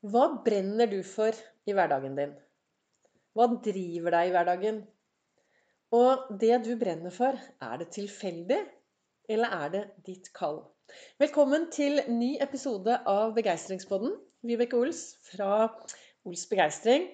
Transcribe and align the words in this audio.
Hva 0.00 0.22
brenner 0.40 0.88
du 0.88 1.02
for 1.04 1.36
i 1.68 1.74
hverdagen 1.76 2.14
din? 2.16 2.30
Hva 3.36 3.46
driver 3.60 4.14
deg 4.14 4.30
i 4.30 4.32
hverdagen? 4.32 4.78
Og 5.92 6.30
det 6.40 6.54
du 6.64 6.70
brenner 6.80 7.12
for, 7.12 7.36
er 7.36 7.74
det 7.82 7.90
tilfeldig, 7.98 8.62
eller 9.28 9.56
er 9.58 9.74
det 9.74 9.82
ditt 10.06 10.30
kall? 10.32 10.62
Velkommen 11.20 11.68
til 11.76 12.00
ny 12.08 12.30
episode 12.40 12.96
av 13.12 13.34
Begeistringspodden. 13.36 14.16
Vibeke 14.40 14.80
Ols 14.80 15.02
fra 15.28 15.66
Ols 16.24 16.46
Begeistring. 16.48 17.10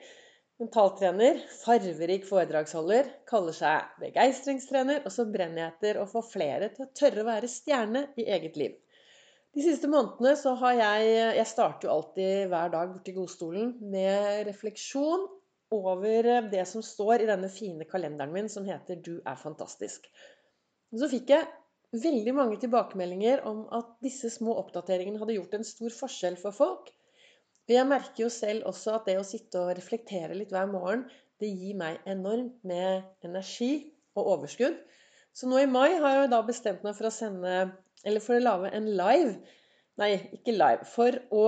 Mentaltrener, 0.62 1.43
farverik 1.64 2.23
foredragsholder, 2.30 3.11
kaller 3.27 3.59
seg 3.64 3.98
begeistringstrener, 4.05 5.03
og 5.03 5.11
så 5.11 5.27
brenner 5.27 5.64
jeg 5.64 5.75
etter 5.75 5.98
å 6.05 6.07
få 6.14 6.23
flere 6.23 6.71
til 6.79 6.87
å 6.87 6.93
tørre 6.95 7.27
å 7.27 7.30
være 7.34 7.50
stjerne 7.50 8.07
i 8.14 8.30
eget 8.39 8.62
liv. 8.62 8.79
De 9.57 9.64
siste 9.64 9.88
månedene 9.88 10.34
så 10.36 10.52
har 10.61 10.75
jeg 10.77 11.12
Jeg 11.39 11.48
starter 11.48 11.89
jo 11.89 11.95
alltid 11.95 12.50
hver 12.52 12.72
dag 12.75 12.91
borti 12.93 13.14
godstolen 13.16 13.71
med 13.93 14.43
refleksjon 14.50 15.22
over 15.72 16.29
det 16.53 16.64
som 16.68 16.85
står 16.85 17.25
i 17.25 17.29
denne 17.30 17.49
fine 17.50 17.86
kalenderen 17.89 18.35
min 18.35 18.50
som 18.53 18.66
heter 18.68 19.00
'Du 19.00 19.14
er 19.25 19.39
fantastisk'. 19.40 20.11
Så 20.93 21.08
fikk 21.08 21.32
jeg 21.32 21.49
veldig 22.04 22.35
mange 22.36 22.58
tilbakemeldinger 22.61 23.46
om 23.49 23.64
at 23.72 23.96
disse 24.04 24.30
små 24.30 24.58
oppdateringene 24.61 25.18
hadde 25.22 25.39
gjort 25.39 25.57
en 25.57 25.64
stor 25.64 25.96
forskjell 26.02 26.36
for 26.36 26.52
folk. 26.52 26.93
Jeg 27.66 27.88
merker 27.88 28.27
jo 28.27 28.29
selv 28.30 28.68
også 28.71 28.94
at 28.94 29.08
det 29.08 29.16
å 29.18 29.27
sitte 29.27 29.58
og 29.58 29.72
reflektere 29.75 30.36
litt 30.36 30.52
hver 30.54 30.68
morgen, 30.71 31.08
det 31.41 31.49
gir 31.49 31.75
meg 31.80 32.05
enormt 32.06 32.61
med 32.64 33.08
energi 33.25 33.72
og 34.16 34.36
overskudd. 34.36 34.77
Så 35.36 35.48
nå 35.50 35.61
i 35.61 35.69
mai 35.69 35.98
har 36.00 36.22
jeg 36.22 36.33
da 36.33 36.41
bestemt 36.47 36.84
meg 36.86 36.97
for 36.97 37.11
å 37.11 37.12
sende 37.12 37.56
eller 38.06 38.22
for 38.25 38.39
å 38.39 38.44
lage 38.44 38.72
en 38.77 38.89
live 38.97 39.34
Nei, 39.97 40.11
ikke 40.36 40.53
live. 40.53 40.84
For 40.92 41.14
å, 41.33 41.44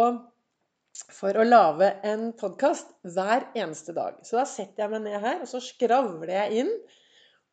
for 1.13 1.37
å 1.37 1.45
lage 1.45 1.91
en 2.09 2.31
podkast 2.41 2.95
hver 3.05 3.45
eneste 3.53 3.93
dag. 3.97 4.23
Så 4.25 4.39
da 4.39 4.47
setter 4.49 4.87
jeg 4.87 4.93
meg 4.95 5.05
ned 5.05 5.21
her, 5.21 5.43
og 5.45 5.51
så 5.51 5.61
skravler 5.61 6.33
jeg 6.33 6.63
inn. 6.63 6.71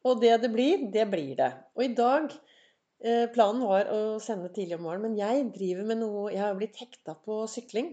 Og 0.08 0.22
det 0.22 0.38
det 0.46 0.52
blir, 0.54 0.86
det 0.94 1.04
blir 1.12 1.34
det. 1.42 1.50
Og 1.76 1.84
i 1.84 1.92
dag 1.98 2.30
eh, 2.32 3.26
Planen 3.36 3.66
var 3.68 3.92
å 3.92 4.00
sende 4.24 4.54
tidlig 4.56 4.78
om 4.80 4.86
morgenen, 4.88 5.10
men 5.10 5.20
jeg 5.20 5.50
driver 5.58 5.90
med 5.92 6.00
noe 6.00 6.30
Jeg 6.32 6.46
har 6.46 6.56
blitt 6.56 6.80
hekta 6.80 7.18
på 7.28 7.42
sykling. 7.52 7.92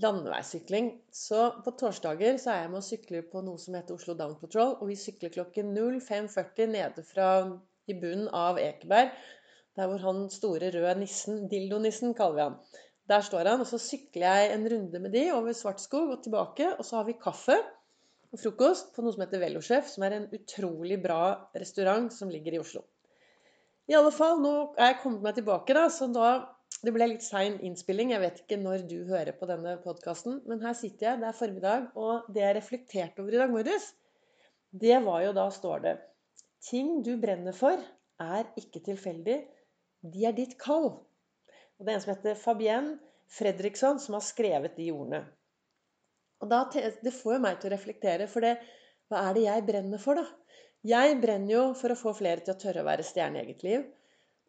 Landeveissykling. 0.00 0.92
Så 1.12 1.50
på 1.64 1.74
torsdager 1.80 2.38
så 2.40 2.54
er 2.54 2.62
jeg 2.64 2.72
med 2.72 2.80
å 2.80 2.86
sykle 2.86 3.24
på 3.32 3.42
noe 3.46 3.60
som 3.60 3.76
heter 3.76 3.96
Oslo 3.96 4.16
Down 4.18 4.38
Patrol. 4.40 4.76
Og 4.80 4.92
vi 4.92 4.98
sykler 5.00 5.32
klokken 5.34 5.74
05.40 5.76 6.72
nede 6.72 7.04
fra 7.06 7.30
i 7.90 7.96
bunnen 7.98 8.28
av 8.36 8.60
Ekeberg 8.62 9.12
der 9.78 9.88
hvor 9.88 10.02
han 10.02 10.24
store 10.32 10.70
røde 10.74 10.94
nissen, 10.98 11.44
dildonissen 11.50 12.14
kaller 12.18 12.36
vi 12.36 12.46
han. 12.48 12.56
Der 13.10 13.24
står 13.26 13.48
han, 13.48 13.62
og 13.62 13.68
så 13.70 13.78
sykler 13.82 14.26
jeg 14.26 14.54
en 14.54 14.66
runde 14.70 15.02
med 15.02 15.14
de 15.14 15.24
over 15.34 15.54
Svartskog 15.56 16.12
og 16.14 16.22
tilbake. 16.24 16.68
Og 16.76 16.86
så 16.86 17.00
har 17.00 17.06
vi 17.08 17.18
kaffe 17.18 17.56
og 18.30 18.38
frokost 18.38 18.92
på 18.94 19.02
noe 19.02 19.14
som 19.14 19.24
heter 19.24 19.42
Velosjef, 19.42 19.88
som 19.90 20.06
er 20.06 20.16
en 20.16 20.28
utrolig 20.36 21.00
bra 21.02 21.50
restaurant 21.58 22.10
som 22.14 22.30
ligger 22.30 22.54
i 22.54 22.62
Oslo. 22.62 22.84
I 23.90 23.96
alle 23.98 24.12
fall, 24.14 24.38
nå 24.38 24.52
er 24.78 24.92
jeg 24.92 25.00
kommet 25.02 25.24
meg 25.24 25.38
tilbake, 25.40 25.74
da, 25.74 25.88
så 25.90 26.06
da 26.14 26.28
Det 26.80 26.92
ble 26.96 27.10
litt 27.10 27.24
sein 27.24 27.58
innspilling. 27.66 28.14
Jeg 28.14 28.22
vet 28.22 28.38
ikke 28.40 28.56
når 28.60 28.86
du 28.88 28.98
hører 29.10 29.36
på 29.36 29.48
denne 29.50 29.74
podkasten, 29.84 30.40
men 30.48 30.62
her 30.64 30.76
sitter 30.76 31.10
jeg. 31.10 31.20
Det 31.20 31.28
er 31.28 31.36
formiddag, 31.36 31.88
og 32.00 32.30
det 32.32 32.44
jeg 32.46 32.56
reflekterte 32.56 33.20
over 33.20 33.36
i 33.36 33.40
dag 33.42 33.52
morges, 33.52 33.90
det 34.70 35.00
var 35.04 35.24
jo 35.26 35.34
da 35.36 35.48
står 35.52 35.84
det 35.84 35.96
Ting 36.64 37.00
du 37.04 37.14
brenner 37.20 37.56
for, 37.56 37.80
er 38.20 38.48
ikke 38.60 38.82
tilfeldig 38.84 39.38
de 40.00 40.24
er 40.28 40.36
ditt 40.36 40.56
kall. 40.60 40.90
Og 41.76 41.84
Det 41.84 41.92
er 41.92 41.98
en 41.98 42.02
som 42.04 42.14
heter 42.14 42.36
Fabienne 42.40 42.98
Fredriksson, 43.30 44.00
som 44.00 44.16
har 44.16 44.24
skrevet 44.24 44.76
de 44.76 44.90
ordene. 44.92 45.24
Og 46.40 46.48
da, 46.48 46.64
Det 46.72 47.12
får 47.12 47.36
jo 47.36 47.42
meg 47.44 47.60
til 47.60 47.70
å 47.70 47.74
reflektere, 47.74 48.28
for 48.28 48.40
det, 48.40 48.56
hva 49.08 49.28
er 49.28 49.34
det 49.36 49.44
jeg 49.44 49.66
brenner 49.68 50.00
for, 50.00 50.16
da? 50.16 50.24
Jeg 50.86 51.20
brenner 51.20 51.52
jo 51.52 51.64
for 51.76 51.92
å 51.92 51.98
få 51.98 52.14
flere 52.16 52.40
til 52.40 52.54
å 52.54 52.60
tørre 52.60 52.80
å 52.80 52.88
være 52.88 53.04
stjerne 53.04 53.40
i 53.40 53.44
eget 53.44 53.64
liv. 53.66 53.82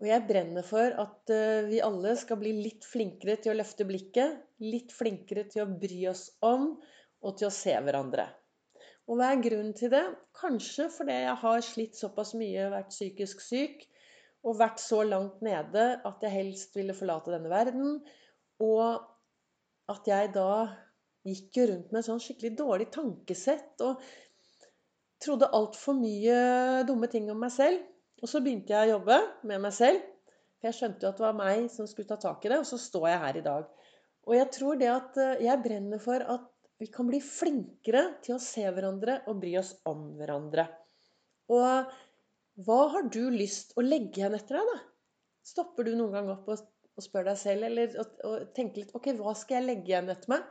Og 0.02 0.08
jeg 0.10 0.26
brenner 0.26 0.66
for 0.66 0.98
at 1.04 1.30
uh, 1.30 1.68
vi 1.70 1.82
alle 1.86 2.16
skal 2.18 2.40
bli 2.42 2.56
litt 2.58 2.86
flinkere 2.90 3.38
til 3.38 3.54
å 3.54 3.60
løfte 3.60 3.86
blikket. 3.86 4.40
Litt 4.66 4.94
flinkere 4.96 5.46
til 5.50 5.64
å 5.66 5.74
bry 5.82 6.00
oss 6.10 6.28
om 6.46 6.74
og 7.22 7.38
til 7.38 7.52
å 7.52 7.54
se 7.54 7.76
hverandre. 7.78 8.26
Og 9.06 9.20
hva 9.20 9.30
er 9.34 9.44
grunnen 9.44 9.76
til 9.78 9.92
det? 9.94 10.04
Kanskje 10.38 10.88
fordi 10.94 11.20
jeg 11.22 11.38
har 11.44 11.64
slitt 11.66 12.00
såpass 12.00 12.34
mye, 12.38 12.70
vært 12.74 12.94
psykisk 12.94 13.44
syk, 13.46 13.86
og 14.42 14.58
vært 14.58 14.82
så 14.82 15.04
langt 15.06 15.44
nede 15.46 15.86
at 16.08 16.26
jeg 16.26 16.34
helst 16.34 16.78
ville 16.78 16.96
forlate 16.98 17.34
denne 17.34 17.52
verden. 17.52 18.00
Og 18.64 19.04
at 19.92 20.10
jeg 20.10 20.32
da 20.34 20.66
gikk 21.28 21.60
jo 21.60 21.68
rundt 21.70 21.94
med 21.94 22.08
sånn 22.08 22.22
skikkelig 22.24 22.56
dårlig 22.58 22.90
tankesett 22.94 23.84
og 23.86 24.02
trodde 25.22 25.52
altfor 25.54 25.94
mye 26.00 26.82
dumme 26.90 27.10
ting 27.12 27.30
om 27.30 27.42
meg 27.44 27.54
selv. 27.54 27.91
Og 28.22 28.30
så 28.30 28.42
begynte 28.44 28.74
jeg 28.74 28.90
å 28.90 28.98
jobbe 28.98 29.18
med 29.50 29.64
meg 29.64 29.74
selv. 29.76 30.02
For 30.62 30.70
jeg 30.70 30.78
skjønte 30.78 31.06
jo 31.06 31.12
at 31.12 31.20
det 31.20 31.26
var 31.26 31.38
meg 31.38 31.70
som 31.74 31.88
skulle 31.90 32.12
ta 32.12 32.20
tak 32.22 32.46
i 32.46 32.52
det, 32.52 32.60
og 32.62 32.68
så 32.70 32.78
står 32.78 33.08
jeg 33.10 33.22
her 33.24 33.40
i 33.40 33.46
dag. 33.46 33.70
Og 34.30 34.36
jeg 34.38 34.50
tror 34.54 34.78
det 34.78 34.90
at 34.94 35.18
eh, 35.18 35.40
jeg 35.48 35.64
brenner 35.64 36.02
for 36.02 36.22
at 36.36 36.46
vi 36.82 36.88
kan 36.94 37.10
bli 37.10 37.20
flinkere 37.22 38.04
til 38.26 38.38
å 38.38 38.42
se 38.42 38.64
hverandre 38.66 39.20
og 39.30 39.42
bry 39.42 39.56
oss 39.60 39.74
om 39.90 40.12
hverandre. 40.18 40.68
Og 41.54 41.98
hva 42.66 42.80
har 42.94 43.10
du 43.14 43.24
lyst 43.34 43.74
å 43.78 43.86
legge 43.86 44.22
igjen 44.22 44.38
etter 44.38 44.58
deg, 44.60 44.70
da? 44.70 44.80
Stopper 45.46 45.88
du 45.88 45.96
noen 45.96 46.14
gang 46.14 46.30
opp 46.34 46.50
og, 46.54 46.62
og 46.98 47.06
spør 47.06 47.32
deg 47.32 47.40
selv, 47.42 47.66
eller 47.70 47.98
og, 48.02 48.16
og 48.28 48.54
tenker 48.58 48.84
litt 48.84 48.96
Ok, 48.98 49.12
hva 49.18 49.34
skal 49.38 49.60
jeg 49.60 49.70
legge 49.70 49.94
igjen 49.94 50.14
etter 50.14 50.34
meg? 50.34 50.46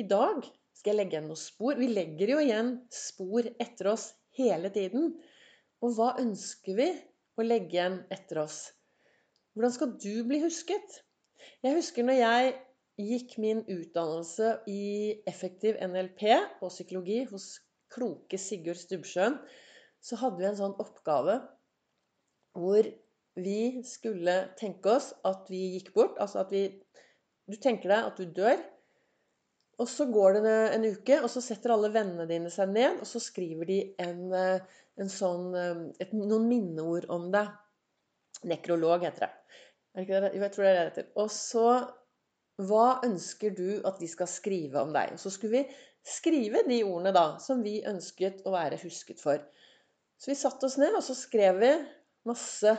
I 0.00 0.06
dag 0.08 0.44
skal 0.72 0.94
jeg 0.94 1.00
legge 1.02 1.16
igjen 1.18 1.28
noen 1.28 1.40
spor. 1.40 1.76
Vi 1.76 1.88
legger 1.92 2.34
jo 2.34 2.40
igjen 2.40 2.72
spor 2.92 3.48
etter 3.60 3.92
oss 3.92 4.06
hele 4.38 4.72
tiden. 4.72 5.12
Og 5.82 5.96
hva 5.96 6.12
ønsker 6.22 6.76
vi 6.78 6.88
å 7.38 7.46
legge 7.46 7.76
igjen 7.76 7.98
etter 8.14 8.42
oss? 8.44 8.58
Hvordan 9.52 9.74
skal 9.74 9.96
du 10.00 10.12
bli 10.28 10.38
husket? 10.44 11.00
Jeg 11.64 11.74
husker 11.76 12.06
når 12.06 12.20
jeg 12.20 12.52
gikk 13.02 13.34
min 13.42 13.64
utdannelse 13.66 14.52
i 14.70 14.82
effektiv 15.28 15.78
NLP 15.82 16.22
og 16.62 16.70
psykologi 16.70 17.22
hos 17.32 17.48
kloke 17.92 18.38
Sigurd 18.40 18.78
Stubbsjøen 18.80 19.40
så 20.02 20.18
hadde 20.22 20.40
vi 20.40 20.48
en 20.48 20.58
sånn 20.58 20.78
oppgave 20.82 21.40
hvor 22.58 22.88
vi 23.42 23.82
skulle 23.88 24.36
tenke 24.60 24.96
oss 24.98 25.12
at 25.28 25.48
vi 25.50 25.62
gikk 25.76 25.92
bort. 25.96 26.18
Altså 26.20 26.42
at 26.44 26.52
vi 26.52 26.66
Du 27.50 27.56
tenker 27.58 27.90
deg 27.90 28.06
at 28.06 28.20
du 28.20 28.28
dør. 28.36 28.60
Og 29.80 29.88
så 29.88 30.06
går 30.12 30.36
det 30.36 30.54
en 30.76 30.84
uke, 30.84 31.18
og 31.24 31.30
så 31.32 31.40
setter 31.42 31.72
alle 31.74 31.90
vennene 31.94 32.28
dine 32.28 32.50
seg 32.52 32.70
ned, 32.74 33.00
og 33.00 33.08
så 33.08 33.22
skriver 33.22 33.68
de 33.68 33.78
en, 34.04 34.34
en 34.36 35.10
sånn, 35.10 35.48
et, 36.02 36.12
noen 36.12 36.44
minneord 36.50 37.08
om 37.12 37.30
deg. 37.32 37.50
Nekrolog 38.48 39.06
heter 39.06 39.26
det. 39.26 39.56
Er 39.92 40.04
ikke 40.04 40.20
det? 40.24 40.30
Jo, 40.34 40.44
jeg 40.44 40.54
tror 40.54 40.66
det 40.66 40.70
er 40.72 40.78
det 40.78 40.86
heter. 40.90 41.10
Og 41.20 41.32
så 41.34 41.66
Hva 42.62 43.00
ønsker 43.06 43.54
du 43.56 43.80
at 43.88 43.96
de 43.98 44.06
skal 44.10 44.28
skrive 44.28 44.82
om 44.84 44.92
deg? 44.94 45.14
Og 45.14 45.20
så 45.22 45.30
skulle 45.32 45.62
vi 45.62 45.78
skrive 46.04 46.60
de 46.66 46.82
ordene 46.84 47.14
da, 47.16 47.24
som 47.40 47.62
vi 47.64 47.78
ønsket 47.88 48.42
å 48.46 48.52
være 48.54 48.78
husket 48.82 49.22
for. 49.22 49.40
Så 50.20 50.30
vi 50.30 50.38
satte 50.38 50.68
oss 50.68 50.76
ned, 50.78 50.92
og 50.94 51.02
så 51.02 51.16
skrev 51.16 51.58
vi 51.62 51.70
masse 52.28 52.74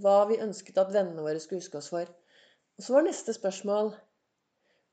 hva 0.00 0.16
vi 0.30 0.40
ønsket 0.42 0.78
at 0.80 0.92
vennene 0.94 1.24
våre 1.24 1.42
skulle 1.42 1.62
huske 1.62 1.80
oss 1.80 1.90
for. 1.92 2.08
Og 2.78 2.86
så 2.86 2.94
var 2.94 3.06
neste 3.06 3.34
spørsmål 3.36 3.92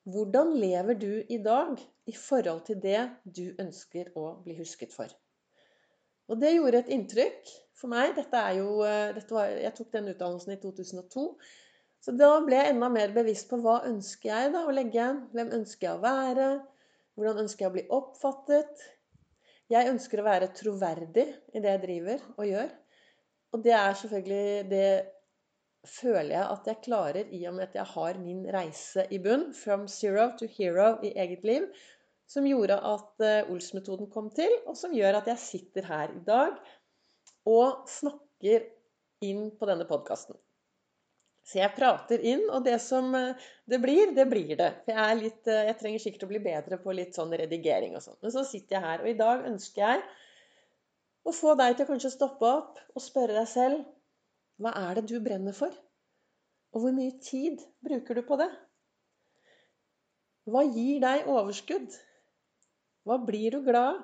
hvordan 0.09 0.56
lever 0.57 0.97
du 0.97 1.12
i 1.29 1.38
dag 1.44 1.75
i 2.09 2.13
forhold 2.17 2.63
til 2.66 2.79
det 2.81 3.01
du 3.25 3.51
ønsker 3.62 4.09
å 4.17 4.31
bli 4.41 4.56
husket 4.57 4.94
for? 4.95 5.12
Og 6.31 6.39
det 6.41 6.56
gjorde 6.56 6.81
et 6.81 6.94
inntrykk 6.95 7.51
for 7.78 7.91
meg. 7.91 8.16
Dette 8.16 8.39
er 8.39 8.57
jo, 8.62 8.81
eh, 8.88 9.12
dette 9.13 9.35
var, 9.35 9.51
jeg 9.51 9.73
tok 9.78 9.91
den 9.94 10.09
utdannelsen 10.13 10.56
i 10.56 10.59
2002. 10.62 11.25
Så 12.01 12.16
da 12.17 12.31
ble 12.41 12.57
jeg 12.57 12.73
enda 12.73 12.89
mer 12.89 13.13
bevisst 13.13 13.50
på 13.50 13.59
hva 13.62 13.81
ønsker 13.85 14.31
jeg 14.31 14.53
da 14.56 14.66
å 14.66 14.73
legge. 14.73 15.06
Hvem 15.35 15.53
ønsker 15.59 15.88
jeg 15.88 16.00
å 16.00 16.03
være? 16.06 16.50
Hvordan 17.13 17.44
ønsker 17.44 17.65
jeg 17.65 17.71
å 17.71 17.75
bli 17.75 17.86
oppfattet? 17.94 18.86
Jeg 19.71 19.89
ønsker 19.92 20.21
å 20.21 20.25
være 20.25 20.50
troverdig 20.56 21.27
i 21.53 21.62
det 21.62 21.75
jeg 21.75 21.83
driver 21.86 22.24
og 22.38 22.48
gjør. 22.48 22.71
Og 23.51 23.63
det 23.63 23.75
er 23.75 23.94
selvfølgelig 24.00 24.69
Det 24.71 24.88
føler 25.88 26.36
jeg 26.36 26.44
at 26.45 26.68
jeg 26.69 26.83
klarer 26.86 27.31
i 27.33 27.42
og 27.50 27.56
med 27.57 27.69
at 27.69 27.80
jeg 27.80 27.89
har 27.94 28.19
min 28.22 28.44
reise 28.54 29.06
i 29.10 29.19
bunn. 29.22 29.50
From 29.57 29.88
zero 29.89 30.30
to 30.38 30.50
hero 30.57 30.94
i 31.06 31.13
eget 31.24 31.48
liv. 31.48 31.66
Som 32.30 32.48
gjorde 32.48 32.78
at 32.78 33.25
eh, 33.25 33.50
Ols-metoden 33.51 34.07
kom 34.12 34.30
til, 34.31 34.54
og 34.66 34.78
som 34.80 34.94
gjør 34.95 35.19
at 35.19 35.28
jeg 35.33 35.42
sitter 35.42 35.89
her 35.89 36.13
i 36.16 36.22
dag 36.28 36.56
og 37.50 37.89
snakker 37.89 38.69
inn 39.25 39.50
på 39.57 39.68
denne 39.68 39.88
podkasten. 39.89 40.38
Så 41.42 41.57
jeg 41.57 41.74
prater 41.74 42.22
inn, 42.24 42.44
og 42.54 42.63
det 42.63 42.77
som 42.84 43.10
eh, 43.18 43.50
det 43.68 43.81
blir, 43.84 44.13
det 44.16 44.27
blir 44.31 44.54
det. 44.56 44.69
For 44.86 44.95
jeg, 44.95 45.19
litt, 45.19 45.42
eh, 45.50 45.66
jeg 45.72 45.80
trenger 45.81 46.04
sikkert 46.06 46.27
å 46.27 46.31
bli 46.31 46.44
bedre 46.45 46.80
på 46.80 46.95
litt 46.95 47.18
sånn 47.18 47.34
redigering 47.42 47.98
og 47.98 48.06
sånn. 48.06 48.19
Men 48.22 48.36
så 48.38 48.45
sitter 48.48 48.77
jeg 48.77 48.86
her, 48.86 49.04
og 49.04 49.12
i 49.12 49.18
dag 49.19 49.48
ønsker 49.50 49.84
jeg 49.84 50.06
å 51.27 51.34
få 51.36 51.57
deg 51.60 51.75
til 51.77 51.92
å 51.98 52.13
stoppe 52.13 52.48
opp 52.48 52.80
og 52.95 53.04
spørre 53.04 53.36
deg 53.42 53.50
selv 53.50 53.84
hva 54.62 54.74
er 54.86 55.00
det 55.00 55.08
du 55.10 55.18
brenner 55.24 55.56
for? 55.58 55.74
Og 56.72 56.86
hvor 56.86 56.94
mye 56.96 57.18
tid 57.24 57.62
bruker 57.84 58.18
du 58.18 58.24
på 58.28 58.38
det? 58.40 58.50
Hva 60.50 60.63
gir 60.66 61.02
deg 61.04 61.28
overskudd? 61.30 61.94
Hva 63.06 63.18
blir 63.25 63.58
du 63.58 63.66
glad 63.66 63.96
av? 63.96 64.02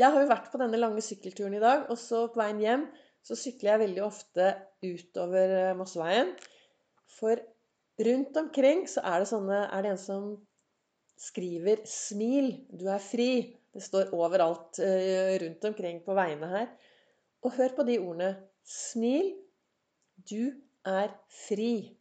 Jeg 0.00 0.08
har 0.14 0.24
jo 0.24 0.30
vært 0.30 0.50
på 0.52 0.58
denne 0.60 0.78
lange 0.80 1.02
sykkelturen 1.04 1.54
i 1.56 1.62
dag, 1.62 1.84
og 1.92 1.98
så 2.00 2.26
på 2.32 2.40
veien 2.40 2.60
hjem 2.62 2.86
så 3.22 3.36
sykler 3.38 3.74
jeg 3.74 3.82
veldig 3.84 4.02
ofte 4.04 4.48
utover 4.82 5.54
eh, 5.58 5.74
Mosseveien. 5.78 6.32
For 7.12 7.38
rundt 8.02 8.38
omkring 8.40 8.86
så 8.90 9.04
er 9.06 9.22
det 9.22 9.28
sånne 9.30 9.60
Er 9.68 9.84
det 9.84 9.92
en 9.92 10.00
som 10.00 10.30
skriver 11.22 11.84
'Smil, 11.86 12.54
du 12.72 12.88
er 12.90 13.02
fri'. 13.02 13.58
Det 13.72 13.82
står 13.84 14.10
overalt 14.16 14.80
eh, 14.82 15.38
rundt 15.44 15.64
omkring 15.64 16.02
på 16.04 16.16
veiene 16.18 16.48
her. 16.50 16.66
Og 17.46 17.54
hør 17.56 17.76
på 17.76 17.86
de 17.86 17.98
ordene. 18.00 18.32
Smil, 18.66 19.32
du 20.28 20.52
er 20.88 21.12
fri. 21.46 21.92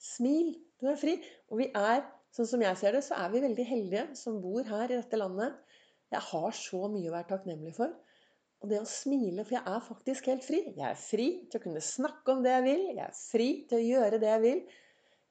Smil, 0.00 0.54
du 0.80 0.88
er 0.90 0.98
fri. 1.00 1.16
Og 1.52 1.60
vi 1.62 1.68
er, 1.70 2.04
sånn 2.34 2.48
som 2.50 2.64
jeg 2.64 2.80
ser 2.80 2.96
det, 2.96 3.04
så 3.06 3.18
er 3.20 3.32
vi 3.32 3.44
veldig 3.44 3.66
heldige 3.68 4.06
som 4.18 4.40
bor 4.42 4.64
her 4.68 4.90
i 4.90 4.98
dette 4.98 5.20
landet. 5.20 5.56
Jeg 6.12 6.22
har 6.30 6.56
så 6.56 6.86
mye 6.90 7.10
å 7.10 7.14
være 7.14 7.30
takknemlig 7.32 7.74
for. 7.76 7.92
Og 8.64 8.70
det 8.70 8.80
å 8.80 8.88
smile, 8.88 9.44
for 9.44 9.58
jeg 9.58 9.74
er 9.76 9.84
faktisk 9.84 10.30
helt 10.30 10.44
fri. 10.46 10.62
Jeg 10.72 10.86
er 10.88 10.98
fri 10.98 11.28
til 11.50 11.60
å 11.60 11.64
kunne 11.66 11.84
snakke 11.84 12.32
om 12.32 12.42
det 12.44 12.54
jeg 12.54 12.64
vil. 12.64 12.84
Jeg 12.94 13.04
er 13.04 13.18
fri 13.18 13.48
til 13.68 13.80
å 13.80 13.86
gjøre 13.90 14.20
det 14.22 14.30
jeg 14.30 14.44
vil. 14.44 14.64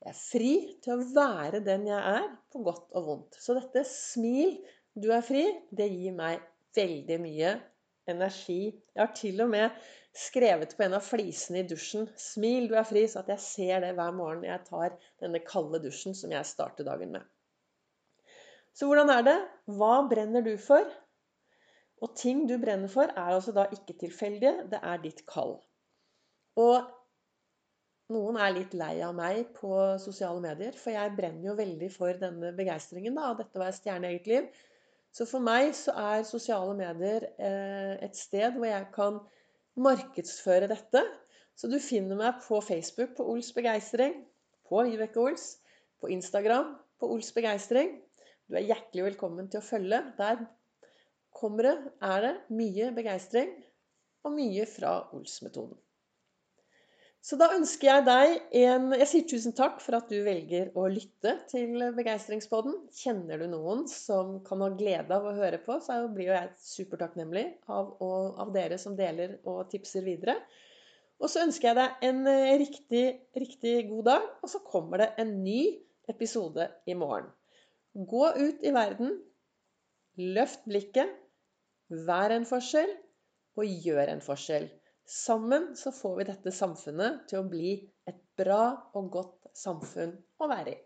Jeg 0.04 0.12
er 0.12 0.20
fri 0.20 0.54
til 0.84 0.94
å 0.94 1.12
være 1.16 1.64
den 1.66 1.88
jeg 1.90 2.00
er, 2.14 2.28
på 2.54 2.62
godt 2.66 2.94
og 3.00 3.08
vondt. 3.08 3.40
Så 3.42 3.56
dette 3.58 3.86
smil, 3.90 4.58
du 4.94 5.10
er 5.16 5.24
fri, 5.26 5.48
det 5.74 5.88
gir 5.90 6.14
meg 6.18 6.44
veldig 6.78 7.20
mye 7.24 7.54
energi. 8.10 8.74
Jeg 8.96 9.02
har 9.02 9.14
til 9.16 9.42
og 9.46 9.52
med 9.54 9.84
skrevet 10.14 10.76
på 10.78 10.86
en 10.86 10.98
av 10.98 11.06
flisene 11.06 11.62
i 11.64 11.68
dusjen 11.68 12.08
'Smil, 12.20 12.68
du 12.70 12.76
er 12.78 12.88
fri', 12.88 13.06
så 13.10 13.24
at 13.24 13.32
jeg 13.34 13.40
ser 13.40 13.86
det 13.86 13.94
hver 13.98 14.12
morgen 14.16 14.44
jeg 14.46 14.66
tar 14.70 14.98
denne 15.22 15.42
kalde 15.46 15.82
dusjen 15.84 16.16
som 16.16 16.32
jeg 16.32 16.46
starter 16.46 16.88
dagen 16.88 17.16
med. 17.18 17.24
Så 18.74 18.90
hvordan 18.90 19.10
er 19.14 19.22
det? 19.22 19.38
Hva 19.78 19.94
brenner 20.10 20.42
du 20.42 20.58
for? 20.58 20.86
Og 22.02 22.16
ting 22.20 22.48
du 22.50 22.58
brenner 22.60 22.92
for, 22.92 23.08
er 23.14 23.38
altså 23.38 23.54
da 23.56 23.68
ikke 23.72 23.96
tilfeldige. 24.00 24.68
Det 24.72 24.80
er 24.82 25.02
ditt 25.04 25.26
kall. 25.30 25.56
Og 26.60 26.90
noen 28.14 28.38
er 28.38 28.52
litt 28.54 28.74
lei 28.78 28.98
av 29.06 29.14
meg 29.16 29.54
på 29.56 29.72
sosiale 30.02 30.42
medier, 30.44 30.76
for 30.78 30.92
jeg 30.92 31.16
brenner 31.16 31.52
jo 31.52 31.56
veldig 31.58 31.90
for 31.94 32.20
denne 32.20 32.52
begeistringen 32.58 33.18
av 33.18 33.38
dette 33.40 33.58
å 33.58 33.64
være 33.64 33.78
stjerne 33.78 34.10
i 34.10 34.18
eget 34.18 34.30
liv. 34.32 34.50
Så 35.14 35.28
for 35.30 35.46
meg 35.46 35.76
så 35.78 35.94
er 35.94 36.26
sosiale 36.26 36.74
medier 36.78 37.28
eh, 37.38 37.98
et 38.02 38.18
sted 38.18 38.56
hvor 38.58 38.66
jeg 38.66 38.88
kan 38.96 39.20
markedsføre 39.78 40.70
dette. 40.72 41.04
Så 41.54 41.70
du 41.70 41.78
finner 41.82 42.18
meg 42.18 42.40
på 42.42 42.62
Facebook 42.66 43.14
på 43.18 43.28
Ols 43.30 43.52
begeistring, 43.54 44.16
på 44.66 44.88
Vibeke 44.88 45.22
Ols, 45.22 45.52
på 46.02 46.10
Instagram 46.14 46.74
på 47.04 47.12
Ols 47.14 47.34
begeistring. 47.36 47.98
Du 48.48 48.56
er 48.58 48.68
hjertelig 48.68 49.10
velkommen 49.12 49.50
til 49.52 49.62
å 49.62 49.66
følge. 49.66 50.00
Der 50.18 50.46
kommer 51.36 51.68
det, 51.68 51.78
er 52.02 52.26
det 52.26 52.34
mye 52.56 52.92
begeistring 52.96 53.54
og 54.24 54.38
mye 54.38 54.66
fra 54.70 54.98
Ols-metoden. 55.16 55.83
Så 57.24 57.38
da 57.40 57.48
ønsker 57.56 57.88
jeg 57.88 58.04
deg 58.04 58.34
en 58.66 58.90
Jeg 58.98 59.08
sier 59.08 59.28
tusen 59.32 59.54
takk 59.56 59.78
for 59.80 59.96
at 59.96 60.10
du 60.12 60.18
velger 60.26 60.74
å 60.76 60.90
lytte 60.92 61.38
til 61.48 61.80
Begeistringspodden. 61.96 62.76
Kjenner 62.92 63.40
du 63.40 63.48
noen 63.54 63.86
som 63.88 64.42
kan 64.44 64.60
ha 64.66 64.68
glede 64.76 65.16
av 65.16 65.30
å 65.30 65.36
høre 65.38 65.62
på, 65.64 65.78
så 65.80 66.02
blir 66.12 66.34
jo 66.34 66.36
jeg 66.36 66.52
supertakknemlig 66.60 67.46
av, 67.72 67.94
av 68.04 68.52
dere 68.56 68.80
som 68.82 68.98
deler 69.00 69.38
og 69.48 69.70
tipser 69.72 70.04
videre. 70.04 70.36
Og 71.24 71.32
så 71.32 71.46
ønsker 71.46 71.70
jeg 71.70 71.80
deg 71.80 72.06
en 72.10 72.28
eh, 72.28 72.58
riktig, 72.60 73.06
riktig 73.40 73.78
god 73.88 74.08
dag, 74.10 74.28
og 74.44 74.52
så 74.52 74.60
kommer 74.68 75.06
det 75.06 75.14
en 75.24 75.38
ny 75.46 75.62
episode 76.12 76.68
i 76.92 76.98
morgen. 77.00 77.32
Gå 77.96 78.26
ut 78.36 78.68
i 78.68 78.76
verden, 78.76 79.16
løft 80.20 80.68
blikket, 80.68 81.16
vær 81.88 82.36
en 82.36 82.50
forskjell, 82.50 82.92
og 83.56 83.84
gjør 83.88 84.12
en 84.18 84.26
forskjell. 84.26 84.68
Sammen 85.06 85.76
så 85.76 85.92
får 85.92 86.16
vi 86.18 86.26
dette 86.30 86.52
samfunnet 86.56 87.26
til 87.30 87.42
å 87.42 87.48
bli 87.50 87.74
et 88.08 88.22
bra 88.40 88.64
og 88.96 89.10
godt 89.12 89.50
samfunn 89.58 90.16
å 90.40 90.48
være 90.50 90.74
i. 90.74 90.80